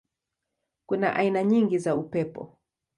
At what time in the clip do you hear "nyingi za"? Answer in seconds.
1.43-1.95